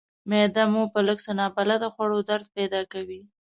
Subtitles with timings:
[0.29, 3.21] معده مو په لږ څه نابلده خوړو درد پیدا کوي.